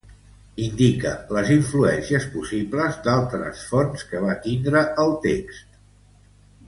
Indica 0.67 1.09
les 1.35 1.51
influències 1.55 2.25
possibles 2.37 2.97
d'altres 3.09 3.61
fonts 3.75 4.09
que 4.13 4.23
va 4.25 4.39
tindre 4.47 4.83
el 5.05 5.15
text. 5.27 5.79